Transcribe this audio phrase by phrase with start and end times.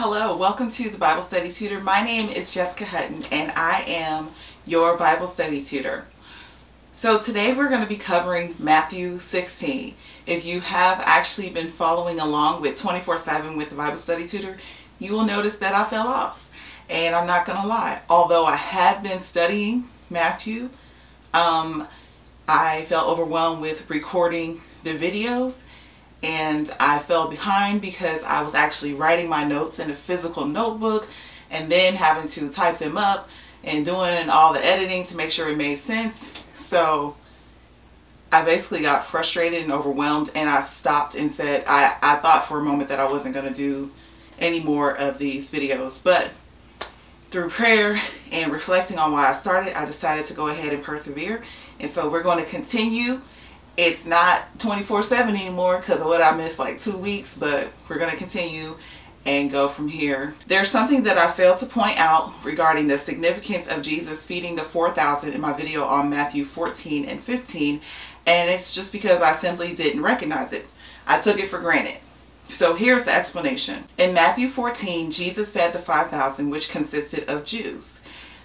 [0.00, 1.80] Hello, welcome to the Bible Study Tutor.
[1.80, 4.30] My name is Jessica Hutton and I am
[4.64, 6.06] your Bible Study Tutor.
[6.92, 9.96] So today we're going to be covering Matthew 16.
[10.24, 14.58] If you have actually been following along with 24-7 with the Bible Study Tutor,
[15.00, 16.48] you will notice that I fell off.
[16.88, 20.70] And I'm not going to lie, although I had been studying Matthew,
[21.34, 21.88] um,
[22.46, 25.54] I felt overwhelmed with recording the videos
[26.22, 31.06] and I fell behind because I was actually writing my notes in a physical notebook
[31.50, 33.28] and then having to type them up
[33.64, 36.28] and doing all the editing to make sure it made sense.
[36.56, 37.16] So
[38.32, 42.58] I basically got frustrated and overwhelmed and I stopped and said I, I thought for
[42.58, 43.90] a moment that I wasn't going to do
[44.38, 46.00] any more of these videos.
[46.02, 46.30] But
[47.30, 48.00] through prayer
[48.32, 51.44] and reflecting on why I started, I decided to go ahead and persevere.
[51.78, 53.20] And so we're going to continue
[53.78, 58.10] it's not 24-7 anymore because of what I missed like two weeks, but we're going
[58.10, 58.76] to continue
[59.24, 60.34] and go from here.
[60.48, 64.64] There's something that I failed to point out regarding the significance of Jesus feeding the
[64.64, 67.80] 4,000 in my video on Matthew 14 and 15,
[68.26, 70.66] and it's just because I simply didn't recognize it.
[71.06, 71.98] I took it for granted.
[72.48, 73.84] So here's the explanation.
[73.96, 78.00] In Matthew 14, Jesus fed the 5,000, which consisted of Jews.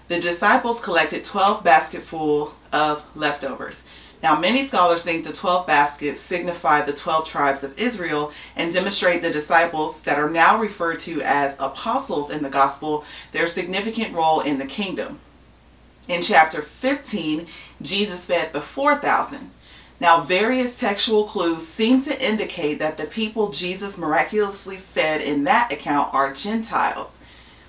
[0.06, 3.82] The disciples collected 12 basketful of leftovers.
[4.24, 9.20] Now, many scholars think the 12 baskets signify the 12 tribes of Israel and demonstrate
[9.20, 14.40] the disciples that are now referred to as apostles in the gospel, their significant role
[14.40, 15.18] in the kingdom.
[16.08, 17.48] In chapter 15,
[17.82, 19.50] Jesus fed the 4,000.
[20.00, 25.70] Now, various textual clues seem to indicate that the people Jesus miraculously fed in that
[25.70, 27.18] account are Gentiles.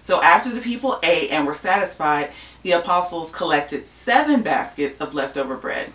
[0.04, 2.32] So, after the people ate and were satisfied,
[2.64, 5.92] the apostles collected seven baskets of leftover bread.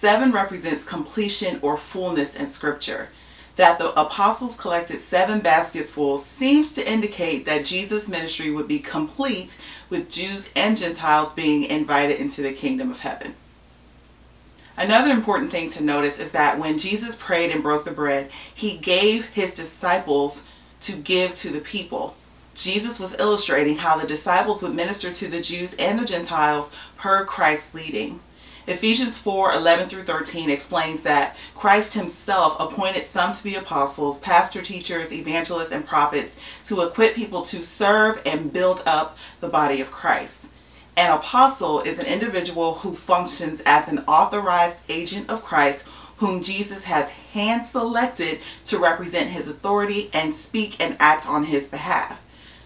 [0.00, 3.10] Seven represents completion or fullness in Scripture.
[3.56, 9.58] That the apostles collected seven basketfuls seems to indicate that Jesus' ministry would be complete
[9.90, 13.34] with Jews and Gentiles being invited into the kingdom of heaven.
[14.74, 18.78] Another important thing to notice is that when Jesus prayed and broke the bread, he
[18.78, 20.44] gave his disciples
[20.80, 22.16] to give to the people.
[22.54, 27.26] Jesus was illustrating how the disciples would minister to the Jews and the Gentiles per
[27.26, 28.20] Christ's leading.
[28.70, 34.62] Ephesians 4 11 through 13 explains that Christ himself appointed some to be apostles, pastor,
[34.62, 36.36] teachers, evangelists, and prophets
[36.66, 40.46] to equip people to serve and build up the body of Christ.
[40.96, 45.82] An apostle is an individual who functions as an authorized agent of Christ
[46.18, 51.66] whom Jesus has hand selected to represent his authority and speak and act on his
[51.66, 52.20] behalf.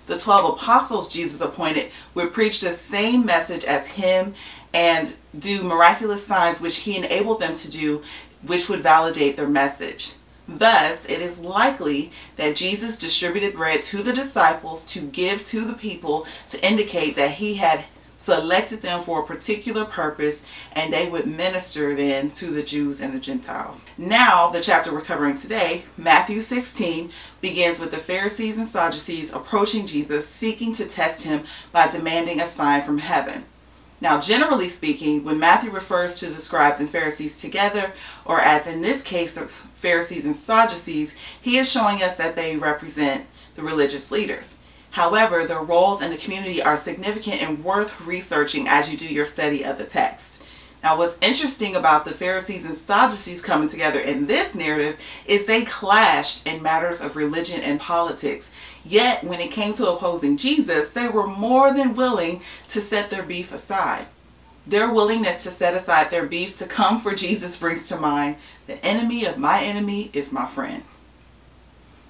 [0.06, 4.34] The 12 apostles Jesus appointed would preach the same message as him
[4.72, 8.02] and do miraculous signs which he enabled them to do,
[8.42, 10.12] which would validate their message.
[10.46, 15.72] Thus, it is likely that Jesus distributed bread to the disciples to give to the
[15.72, 17.84] people to indicate that he had
[18.24, 20.42] selected them for a particular purpose
[20.72, 23.84] and they would minister then to the Jews and the Gentiles.
[23.98, 27.12] Now, the chapter we're covering today, Matthew 16,
[27.42, 32.48] begins with the Pharisees and Sadducees approaching Jesus, seeking to test him by demanding a
[32.48, 33.44] sign from heaven.
[34.00, 37.92] Now, generally speaking, when Matthew refers to the scribes and Pharisees together,
[38.24, 42.56] or as in this case, the Pharisees and Sadducees, he is showing us that they
[42.56, 44.54] represent the religious leaders.
[44.94, 49.24] However, their roles in the community are significant and worth researching as you do your
[49.24, 50.40] study of the text.
[50.84, 54.96] Now, what's interesting about the Pharisees and Sadducees coming together in this narrative
[55.26, 58.50] is they clashed in matters of religion and politics.
[58.84, 63.24] Yet, when it came to opposing Jesus, they were more than willing to set their
[63.24, 64.06] beef aside.
[64.64, 68.36] Their willingness to set aside their beef to come for Jesus brings to mind
[68.68, 70.84] the enemy of my enemy is my friend.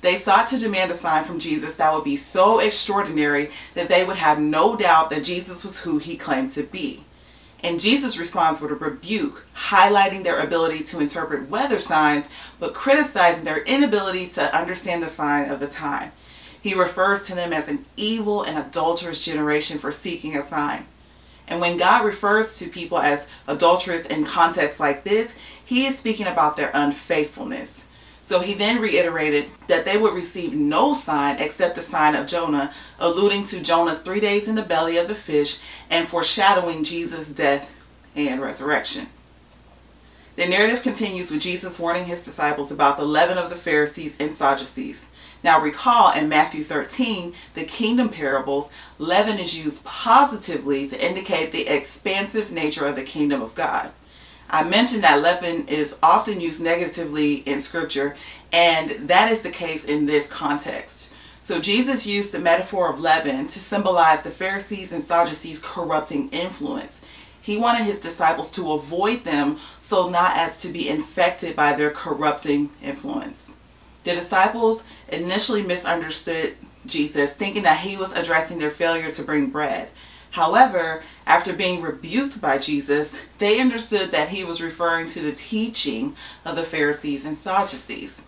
[0.04, 4.04] They sought to demand a sign from Jesus that would be so extraordinary that they
[4.04, 7.06] would have no doubt that Jesus was who he claimed to be.
[7.62, 12.26] And Jesus responds with a rebuke, highlighting their ability to interpret weather signs,
[12.60, 16.12] but criticizing their inability to understand the sign of the time.
[16.60, 20.84] He refers to them as an evil and adulterous generation for seeking a sign.
[21.49, 25.32] And when God refers to people as adulterous in contexts like this,
[25.64, 27.83] he is speaking about their unfaithfulness.
[28.25, 32.73] So he then reiterated that they would receive no sign except the sign of Jonah,
[32.99, 35.59] alluding to Jonah's three days in the belly of the fish
[35.91, 37.71] and foreshadowing Jesus' death
[38.17, 39.09] and resurrection.
[40.37, 44.35] The narrative continues with Jesus warning his disciples about the leaven of the Pharisees and
[44.35, 45.05] Sadducees.
[45.44, 51.69] Now, recall in Matthew 13, the kingdom parables, leaven is used positively to indicate the
[51.69, 53.93] expansive nature of the kingdom of God.
[54.54, 58.14] I mentioned that leaven is often used negatively in scripture,
[58.52, 61.10] and that is the case in this context.
[61.42, 67.00] So Jesus used the metaphor of leaven to symbolize the Pharisees and Sadducees' corrupting influence.
[67.42, 71.90] He wanted his disciples to avoid them so not as to be infected by their
[71.90, 73.50] corrupting influence.
[74.04, 76.54] The disciples initially misunderstood
[76.86, 79.88] Jesus, thinking that he was addressing their failure to bring bread.
[80.34, 86.16] However, after being rebuked by Jesus, they understood that he was referring to the teaching
[86.44, 88.20] of the Pharisees and Sadducees.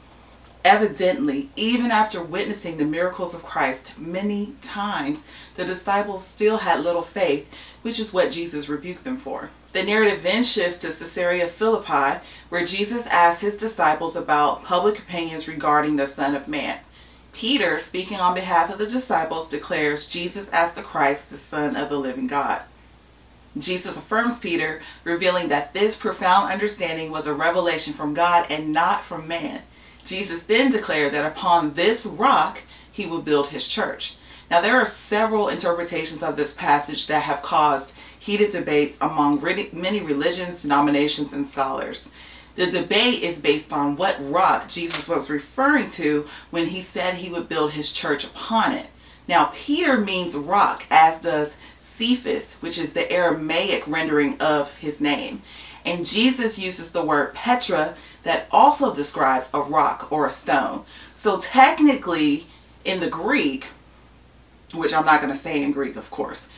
[0.65, 5.25] Evidently, even after witnessing the miracles of Christ many times,
[5.57, 7.49] the disciples still had little faith,
[7.83, 9.51] which is what Jesus rebuked them for.
[9.73, 15.49] The narrative then shifts to Caesarea Philippi, where Jesus asked his disciples about public opinions
[15.49, 16.79] regarding the Son of Man.
[17.37, 21.91] Peter, speaking on behalf of the disciples, declares Jesus as the Christ, the Son of
[21.91, 22.63] the living God.
[23.59, 29.05] Jesus affirms Peter, revealing that this profound understanding was a revelation from God and not
[29.05, 29.61] from man.
[30.03, 34.17] Jesus then declared that upon this rock he would build his church.
[34.51, 39.43] Now, there are several interpretations of this passage that have caused heated debates among
[39.75, 42.09] many religions, denominations, and scholars.
[42.57, 47.29] The debate is based on what rock Jesus was referring to when he said he
[47.29, 48.87] would build his church upon it.
[49.29, 55.43] Now, Peter means rock, as does Cephas, which is the Aramaic rendering of his name.
[55.85, 57.95] And Jesus uses the word Petra
[58.25, 60.85] that also describes a rock or a stone.
[61.15, 62.47] So technically,
[62.85, 63.67] in the Greek,
[64.75, 66.49] which I'm not going to say in Greek, of course,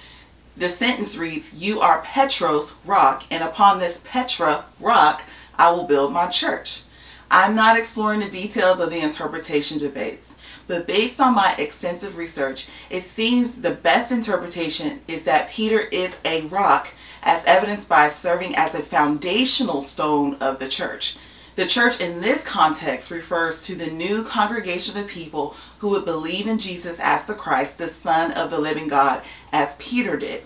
[0.57, 5.23] the sentence reads, You are Petros, rock, and upon this Petra, rock,
[5.59, 6.83] I will build my church.
[7.31, 10.35] I'm not exploring the details of the interpretation debates,
[10.67, 16.15] but based on my extensive research, it seems the best interpretation is that Peter is
[16.25, 16.89] a rock
[17.23, 21.17] as evidenced by serving as a foundational stone of the church.
[21.57, 26.47] The church in this context refers to the new congregation of people who would believe
[26.47, 29.23] in Jesus as the Christ, the Son of the living God,
[29.53, 30.45] as Peter did.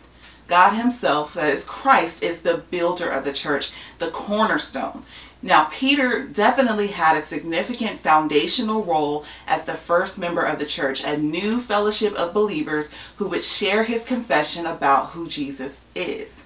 [0.48, 5.04] God Himself, that is Christ, is the builder of the church, the cornerstone.
[5.44, 11.02] Now, Peter definitely had a significant foundational role as the first member of the church,
[11.02, 16.44] a new fellowship of believers who would share his confession about who Jesus is.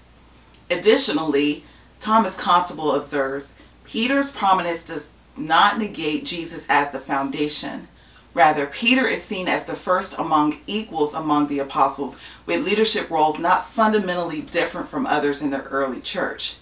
[0.70, 1.64] Additionally,
[2.00, 3.52] Thomas Constable observes
[3.84, 7.88] Peter's prominence does not negate Jesus as the foundation.
[8.36, 13.38] Rather, Peter is seen as the first among equals among the apostles, with leadership roles
[13.38, 16.56] not fundamentally different from others in the early church.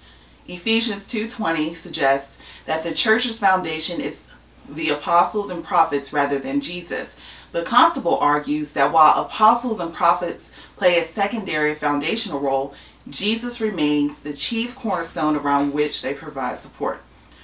[0.47, 4.21] Ephesians 2:20 suggests that the church's foundation is
[4.69, 7.17] the apostles and prophets rather than Jesus.
[7.51, 12.73] But Constable argues that while apostles and prophets play a secondary foundational role,
[13.09, 17.03] Jesus remains the chief cornerstone around which they provide support.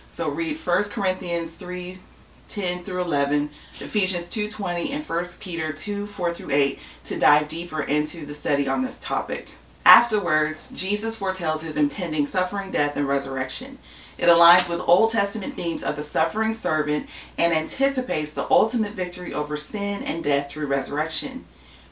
[0.08, 1.98] So read 1 Corinthians 3
[2.50, 3.48] 10 through 11,
[3.80, 8.68] Ephesians 2:20 and 1 Peter 2 4 through 8 to dive deeper into the study
[8.68, 9.48] on this topic.
[9.86, 13.78] Afterwards, Jesus foretells his impending suffering, death, and resurrection.
[14.18, 17.08] It aligns with Old Testament themes of the suffering servant
[17.38, 21.46] and anticipates the ultimate victory over sin and death through resurrection.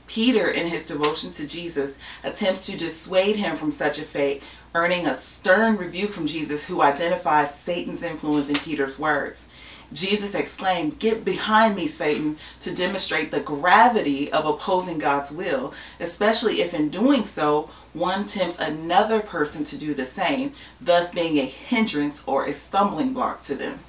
[0.07, 1.95] Peter, in his devotion to Jesus,
[2.25, 4.43] attempts to dissuade him from such a fate,
[4.75, 9.45] earning a stern rebuke from Jesus, who identifies Satan's influence in Peter's words.
[9.93, 16.61] Jesus exclaimed, Get behind me, Satan, to demonstrate the gravity of opposing God's will, especially
[16.61, 21.47] if in doing so, one tempts another person to do the same, thus being a
[21.47, 23.81] hindrance or a stumbling block to them.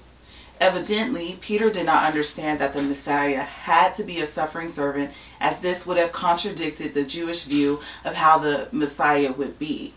[0.59, 5.59] Evidently, Peter did not understand that the Messiah had to be a suffering servant, as
[5.59, 9.93] this would have contradicted the Jewish view of how the Messiah would be.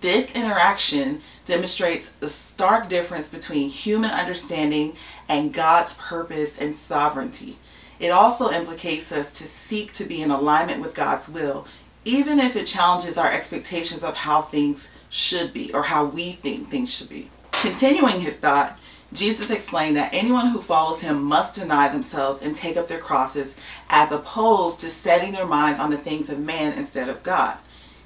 [0.00, 4.96] This interaction demonstrates the stark difference between human understanding
[5.28, 7.58] and God's purpose and sovereignty.
[8.00, 11.66] It also implicates us to seek to be in alignment with God's will,
[12.04, 16.68] even if it challenges our expectations of how things should be or how we think
[16.68, 17.30] things should be.
[17.52, 18.78] Continuing his thought,
[19.12, 23.54] Jesus explained that anyone who follows him must deny themselves and take up their crosses,
[23.88, 27.56] as opposed to setting their minds on the things of man instead of God.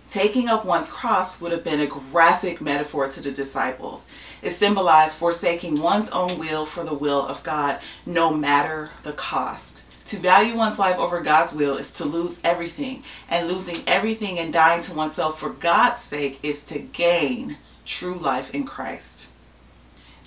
[0.08, 4.04] Taking up one's cross would have been a graphic metaphor to the disciples.
[4.42, 9.84] It symbolized forsaking one's own will for the will of God, no matter the cost.
[10.06, 14.52] To value one's life over God's will is to lose everything, and losing everything and
[14.52, 19.28] dying to oneself for God's sake is to gain true life in Christ.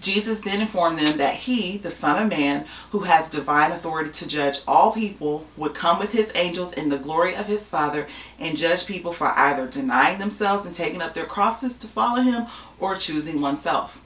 [0.01, 4.27] Jesus then informed them that he, the Son of Man, who has divine authority to
[4.27, 8.07] judge all people, would come with his angels in the glory of his Father
[8.39, 12.45] and judge people for either denying themselves and taking up their crosses to follow him
[12.79, 14.01] or choosing oneself.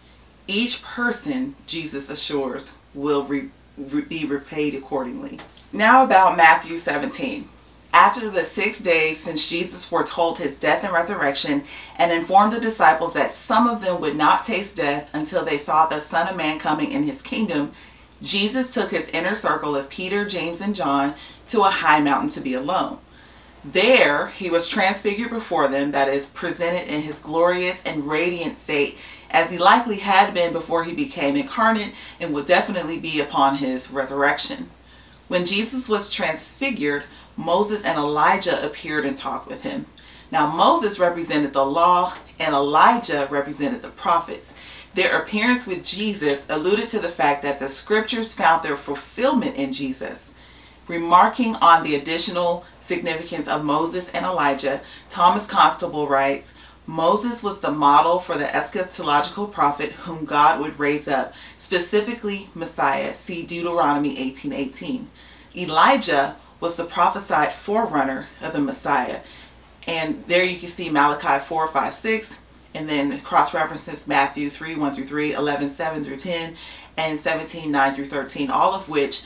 [0.50, 5.39] Each person, Jesus assures, will re- re- be repaid accordingly.
[5.72, 7.48] Now about Matthew 17.
[7.94, 11.65] After the six days since Jesus foretold his death and resurrection
[12.00, 15.86] and informed the disciples that some of them would not taste death until they saw
[15.86, 17.72] the Son of Man coming in his kingdom,
[18.24, 21.13] Jesus took his inner circle of Peter, James, and John
[21.50, 22.98] to a high mountain to be alone.
[23.63, 28.98] There he was transfigured before them, that is, presented in his glorious and radiant state,
[29.30, 33.92] as he likely had been before he became incarnate and would definitely be upon his
[33.92, 34.70] resurrection.
[35.28, 37.04] When Jesus was transfigured,
[37.36, 39.86] Moses and Elijah appeared and talked with him.
[40.32, 44.54] Now, Moses represented the law and Elijah represented the prophets.
[44.94, 49.74] Their appearance with Jesus alluded to the fact that the scriptures found their fulfillment in
[49.74, 50.28] Jesus.
[50.89, 54.81] Remarking on the additional significance of Moses and Elijah,
[55.12, 56.51] Thomas Constable writes,
[56.88, 63.13] Moses was the model for the eschatological prophet whom God would raise up, specifically Messiah.
[63.13, 65.05] See Deuteronomy 18:18.
[65.55, 69.19] Elijah was the prophesied forerunner of the Messiah.
[69.86, 72.34] And there you can see Malachi 4, 5, 6,
[72.74, 76.55] and then cross references Matthew 3, 1 through 3, 11, 7 through 10,
[76.98, 79.22] and 17, 9 through 13, all of which,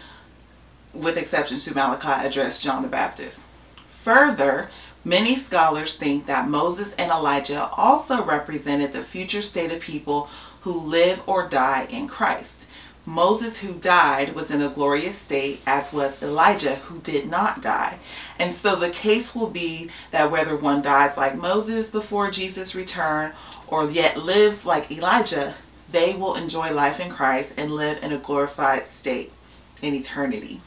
[0.94, 3.44] with exceptions to Malachi, address John the Baptist.
[3.88, 4.70] Further,
[5.04, 10.30] many scholars think that Moses and Elijah also represented the future state of people
[10.62, 12.66] who live or die in Christ.
[13.06, 18.00] Moses, who died, was in a glorious state, as was Elijah, who did not die.
[18.40, 23.34] And so the case will be that whether one dies like Moses before Jesus' return
[23.68, 25.56] or yet lives like Elijah,
[25.92, 29.34] they will enjoy life in Christ and live in a glorified state
[29.82, 30.62] in eternity.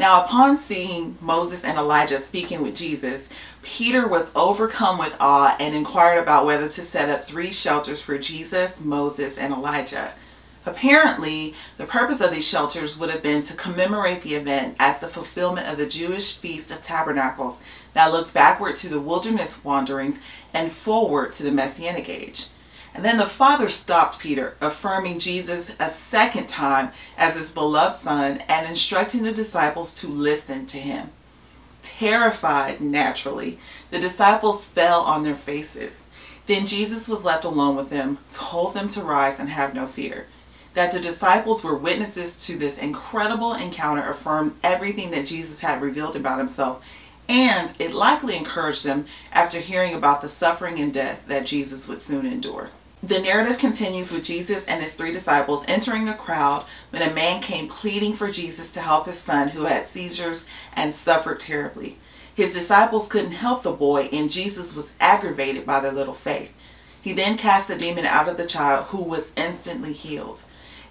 [0.00, 3.28] Now, upon seeing Moses and Elijah speaking with Jesus,
[3.60, 8.16] Peter was overcome with awe and inquired about whether to set up three shelters for
[8.16, 10.14] Jesus, Moses, and Elijah.
[10.64, 15.06] Apparently, the purpose of these shelters would have been to commemorate the event as the
[15.06, 17.58] fulfillment of the Jewish Feast of Tabernacles
[17.92, 20.18] that looked backward to the wilderness wanderings
[20.54, 22.46] and forward to the Messianic age.
[22.94, 28.38] And then the Father stopped Peter, affirming Jesus a second time as his beloved Son
[28.48, 31.10] and instructing the disciples to listen to him.
[31.82, 33.58] Terrified, naturally,
[33.90, 36.02] the disciples fell on their faces.
[36.46, 40.26] Then Jesus was left alone with them, told them to rise and have no fear
[40.74, 46.16] that the disciples were witnesses to this incredible encounter affirmed everything that Jesus had revealed
[46.16, 46.84] about himself,
[47.28, 52.00] and it likely encouraged them after hearing about the suffering and death that Jesus would
[52.00, 52.70] soon endure.
[53.02, 57.40] The narrative continues with Jesus and his three disciples entering a crowd when a man
[57.40, 61.96] came pleading for Jesus to help his son who had seizures and suffered terribly.
[62.34, 66.52] His disciples couldn't help the boy, and Jesus was aggravated by their little faith.
[67.00, 70.42] He then cast the demon out of the child, who was instantly healed.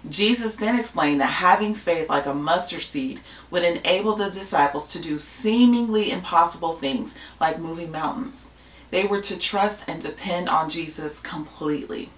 [0.08, 3.20] Jesus then explained that having faith like a mustard seed
[3.52, 8.48] would enable the disciples to do seemingly impossible things like moving mountains.
[8.90, 12.10] They were to trust and depend on Jesus completely.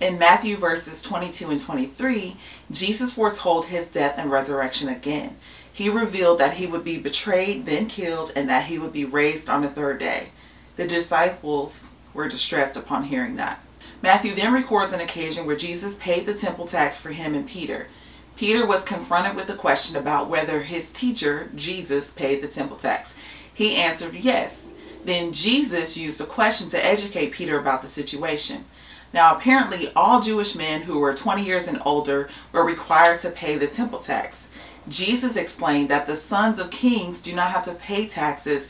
[0.00, 2.36] In Matthew verses 22 and 23,
[2.70, 5.36] Jesus foretold his death and resurrection again.
[5.72, 9.50] He revealed that he would be betrayed, then killed, and that he would be raised
[9.50, 10.28] on the third day.
[10.76, 13.60] The disciples were distressed upon hearing that.
[14.00, 17.88] Matthew then records an occasion where Jesus paid the temple tax for him and Peter.
[18.36, 23.12] Peter was confronted with a question about whether his teacher, Jesus, paid the temple tax.
[23.52, 24.62] He answered yes.
[25.08, 28.66] Then Jesus used a question to educate Peter about the situation.
[29.14, 33.56] Now, apparently, all Jewish men who were 20 years and older were required to pay
[33.56, 34.48] the temple tax.
[34.86, 38.66] Jesus explained that the sons of kings do not have to pay taxes,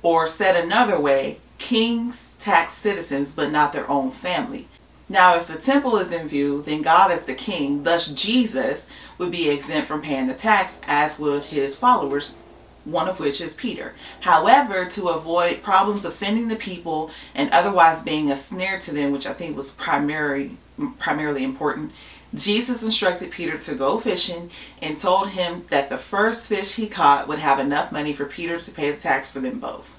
[0.00, 4.68] or said another way, kings tax citizens but not their own family.
[5.10, 8.86] Now, if the temple is in view, then God is the king, thus Jesus
[9.18, 12.36] would be exempt from paying the tax, as would his followers,
[12.84, 13.94] one of which is Peter.
[14.20, 19.26] However, to avoid problems offending the people and otherwise being a snare to them, which
[19.26, 20.52] I think was primary,
[20.98, 21.92] primarily important,
[22.34, 27.28] Jesus instructed Peter to go fishing and told him that the first fish he caught
[27.28, 29.96] would have enough money for Peter to pay the tax for them both.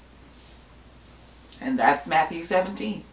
[1.60, 3.04] And that's Matthew 17.